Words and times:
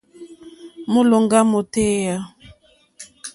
Mólòŋɡá 0.91 1.39
mótéyà. 1.51 2.15